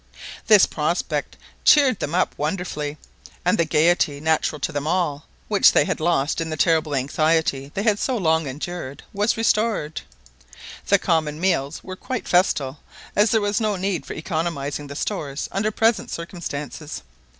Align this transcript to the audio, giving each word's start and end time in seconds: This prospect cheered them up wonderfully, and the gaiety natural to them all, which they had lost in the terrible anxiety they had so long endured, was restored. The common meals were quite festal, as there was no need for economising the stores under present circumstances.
This 0.47 0.65
prospect 0.65 1.37
cheered 1.63 1.99
them 1.99 2.15
up 2.15 2.33
wonderfully, 2.35 2.97
and 3.45 3.55
the 3.55 3.65
gaiety 3.65 4.19
natural 4.19 4.57
to 4.61 4.71
them 4.71 4.87
all, 4.87 5.27
which 5.47 5.73
they 5.73 5.85
had 5.85 5.99
lost 5.99 6.41
in 6.41 6.49
the 6.49 6.57
terrible 6.57 6.95
anxiety 6.95 7.69
they 7.75 7.83
had 7.83 7.99
so 7.99 8.17
long 8.17 8.47
endured, 8.47 9.03
was 9.13 9.37
restored. 9.37 10.01
The 10.87 10.97
common 10.97 11.39
meals 11.39 11.83
were 11.83 11.95
quite 11.95 12.27
festal, 12.27 12.79
as 13.15 13.29
there 13.29 13.41
was 13.41 13.61
no 13.61 13.75
need 13.75 14.07
for 14.07 14.15
economising 14.15 14.87
the 14.87 14.95
stores 14.95 15.47
under 15.51 15.69
present 15.69 16.09
circumstances. 16.09 17.03